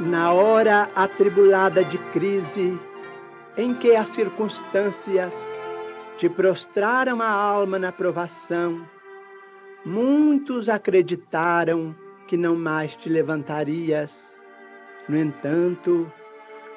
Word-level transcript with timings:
Na 0.00 0.32
hora 0.32 0.90
atribulada 0.96 1.84
de 1.84 1.98
crise, 2.12 2.78
em 3.56 3.72
que 3.74 3.94
as 3.94 4.08
circunstâncias 4.08 5.32
te 6.18 6.28
prostraram 6.28 7.22
a 7.22 7.28
alma 7.28 7.78
na 7.78 7.92
provação, 7.92 8.84
muitos 9.84 10.68
acreditaram 10.68 11.94
que 12.26 12.36
não 12.36 12.56
mais 12.56 12.96
te 12.96 13.08
levantarias. 13.08 14.36
No 15.08 15.16
entanto, 15.16 16.10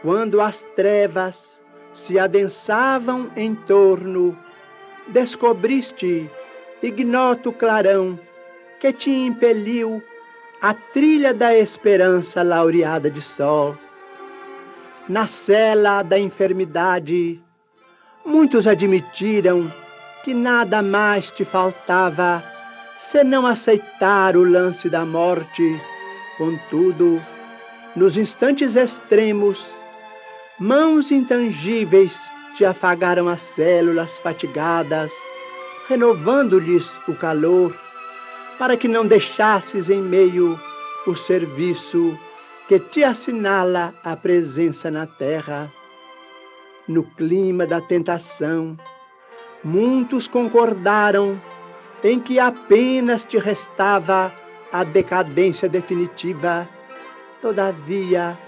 quando 0.00 0.40
as 0.40 0.62
trevas 0.74 1.62
se 1.92 2.18
adensavam 2.18 3.30
em 3.36 3.54
torno, 3.54 4.36
descobriste 5.08 6.30
ignoto 6.82 7.52
clarão 7.52 8.18
que 8.80 8.90
te 8.90 9.10
impeliu 9.10 10.02
a 10.62 10.72
trilha 10.74 11.34
da 11.34 11.58
esperança 11.58 12.40
laureada 12.40 13.10
de 13.10 13.20
sol. 13.20 13.76
Na 15.08 15.26
cela 15.26 16.04
da 16.04 16.16
enfermidade, 16.16 17.40
muitos 18.24 18.68
admitiram 18.68 19.68
que 20.22 20.32
nada 20.32 20.80
mais 20.80 21.32
te 21.32 21.44
faltava 21.44 22.40
senão 22.96 23.44
aceitar 23.44 24.36
o 24.36 24.44
lance 24.44 24.88
da 24.88 25.04
morte. 25.04 25.76
Contudo, 26.38 27.20
nos 27.96 28.16
instantes 28.16 28.76
extremos, 28.76 29.68
mãos 30.60 31.10
intangíveis 31.10 32.16
te 32.56 32.64
afagaram 32.64 33.28
as 33.28 33.40
células 33.40 34.16
fatigadas, 34.20 35.10
renovando-lhes 35.88 36.88
o 37.08 37.14
calor 37.16 37.74
para 38.58 38.76
que 38.76 38.88
não 38.88 39.06
deixasses 39.06 39.90
em 39.90 40.00
meio 40.00 40.58
o 41.06 41.14
serviço 41.14 42.16
que 42.68 42.78
te 42.78 43.02
assinala 43.02 43.92
a 44.04 44.16
presença 44.16 44.90
na 44.90 45.06
terra. 45.06 45.70
No 46.86 47.02
clima 47.02 47.66
da 47.66 47.80
tentação, 47.80 48.76
muitos 49.62 50.28
concordaram 50.28 51.40
em 52.02 52.18
que 52.18 52.38
apenas 52.38 53.24
te 53.24 53.38
restava 53.38 54.32
a 54.72 54.84
decadência 54.84 55.68
definitiva. 55.68 56.68
Todavia, 57.40 58.38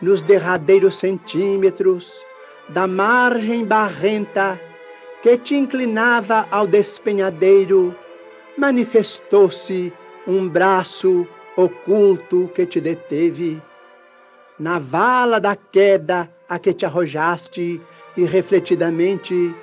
nos 0.00 0.20
derradeiros 0.20 0.96
centímetros 0.96 2.12
da 2.68 2.86
margem 2.86 3.64
barrenta 3.64 4.60
que 5.22 5.38
te 5.38 5.54
inclinava 5.54 6.46
ao 6.50 6.66
despenhadeiro, 6.66 7.94
manifestou-se 8.56 9.92
um 10.26 10.48
braço 10.48 11.26
oculto 11.56 12.50
que 12.54 12.66
te 12.66 12.80
deteve. 12.80 13.60
Na 14.58 14.78
vala 14.78 15.40
da 15.40 15.56
queda 15.56 16.30
a 16.48 16.58
que 16.58 16.72
te 16.72 16.84
arrojaste, 16.84 17.80
e 18.14 18.24
refletidamente, 18.24 19.54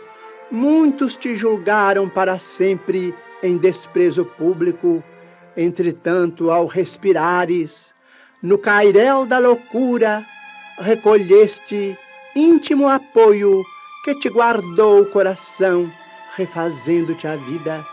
muitos 0.49 1.15
te 1.15 1.35
julgaram 1.35 2.09
para 2.09 2.39
sempre 2.39 3.13
em 3.43 3.57
desprezo 3.57 4.25
público. 4.25 5.03
Entretanto, 5.55 6.49
ao 6.49 6.65
respirares, 6.65 7.93
no 8.41 8.57
cairel 8.57 9.25
da 9.25 9.37
loucura, 9.37 10.25
recolheste 10.79 11.95
íntimo 12.35 12.87
apoio 12.87 13.63
que 14.03 14.15
te 14.15 14.29
guardou 14.29 15.01
o 15.01 15.05
coração, 15.05 15.91
refazendo-te 16.35 17.27
a 17.27 17.35
vida 17.35 17.85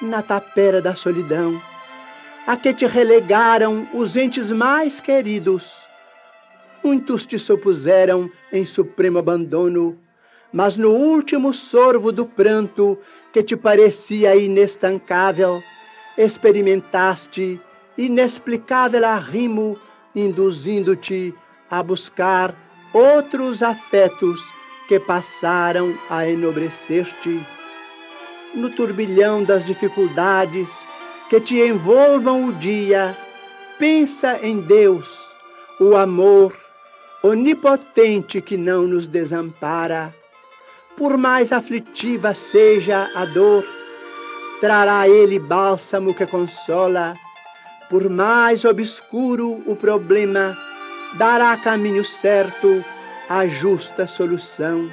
na 0.00 0.22
tapera 0.22 0.80
da 0.80 0.94
solidão, 0.94 1.60
a 2.46 2.56
que 2.56 2.72
te 2.72 2.86
relegaram 2.86 3.88
os 3.92 4.16
entes 4.16 4.50
mais 4.50 5.00
queridos. 5.00 5.76
Muitos 6.82 7.26
te 7.26 7.38
supuseram 7.38 8.30
em 8.52 8.64
supremo 8.64 9.18
abandono, 9.18 9.98
mas 10.52 10.76
no 10.76 10.90
último 10.90 11.52
sorvo 11.52 12.10
do 12.10 12.24
pranto 12.24 12.98
que 13.32 13.42
te 13.42 13.56
parecia 13.56 14.34
inestancável, 14.36 15.62
experimentaste 16.16 17.60
inexplicável 17.98 19.04
arrimo, 19.04 19.76
induzindo-te 20.14 21.34
a 21.68 21.82
buscar 21.82 22.54
outros 22.94 23.62
afetos 23.62 24.40
que 24.86 25.00
passaram 25.00 25.92
a 26.08 26.26
enobrecer-te 26.26 27.44
no 28.54 28.70
turbilhão 28.70 29.44
das 29.44 29.64
dificuldades 29.64 30.70
que 31.28 31.40
te 31.40 31.60
envolvam 31.60 32.46
o 32.46 32.52
dia, 32.52 33.16
pensa 33.78 34.38
em 34.42 34.60
Deus, 34.60 35.18
o 35.80 35.94
amor 35.94 36.56
onipotente 37.22 38.40
que 38.40 38.56
não 38.56 38.82
nos 38.82 39.06
desampara. 39.06 40.14
Por 40.96 41.16
mais 41.16 41.52
aflitiva 41.52 42.34
seja 42.34 43.08
a 43.14 43.24
dor, 43.24 43.64
trará 44.60 45.08
ele 45.08 45.38
bálsamo 45.38 46.14
que 46.14 46.26
consola. 46.26 47.12
Por 47.88 48.08
mais 48.08 48.64
obscuro 48.64 49.62
o 49.66 49.76
problema, 49.76 50.56
dará 51.14 51.56
caminho 51.56 52.04
certo 52.04 52.84
a 53.28 53.46
justa 53.46 54.06
solução. 54.06 54.90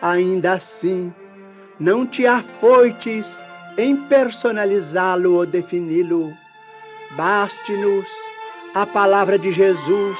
Ainda 0.00 0.52
assim, 0.52 1.12
não 1.82 2.06
te 2.06 2.24
afoites 2.24 3.44
em 3.76 3.96
personalizá-lo 3.96 5.34
ou 5.34 5.44
defini-lo. 5.44 6.32
Baste-nos 7.16 8.08
a 8.72 8.86
palavra 8.86 9.36
de 9.36 9.50
Jesus, 9.50 10.16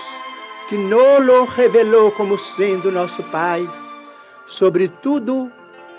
que 0.68 0.76
nolo 0.76 1.44
revelou 1.44 2.10
como 2.10 2.36
sendo 2.36 2.90
nosso 2.90 3.22
Pai. 3.30 3.64
Sobretudo, 4.48 5.52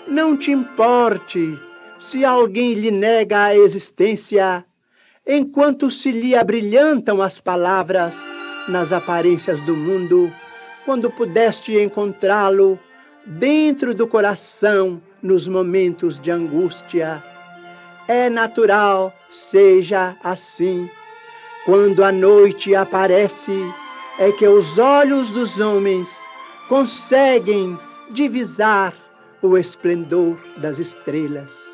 não 0.06 0.36
te 0.36 0.52
importe 0.52 1.58
se 1.98 2.26
alguém 2.26 2.74
lhe 2.74 2.90
nega 2.90 3.44
a 3.44 3.56
existência, 3.56 4.62
enquanto 5.26 5.90
se 5.90 6.12
lhe 6.12 6.36
abrilhantam 6.36 7.22
as 7.22 7.40
palavras 7.40 8.14
nas 8.68 8.92
aparências 8.92 9.58
do 9.60 9.74
mundo, 9.74 10.30
quando 10.84 11.10
pudeste 11.10 11.80
encontrá-lo 11.80 12.78
dentro 13.26 13.94
do 13.94 14.06
coração 14.06 15.00
nos 15.22 15.48
momentos 15.48 16.20
de 16.20 16.30
angústia. 16.30 17.22
É 18.06 18.28
natural, 18.28 19.14
seja 19.30 20.16
assim. 20.22 20.88
Quando 21.64 22.04
a 22.04 22.12
noite 22.12 22.74
aparece, 22.74 23.58
é 24.18 24.30
que 24.32 24.46
os 24.46 24.78
olhos 24.78 25.30
dos 25.30 25.58
homens 25.58 26.08
conseguem 26.68 27.78
divisar 28.10 28.94
o 29.40 29.56
esplendor 29.56 30.38
das 30.58 30.78
estrelas. 30.78 31.73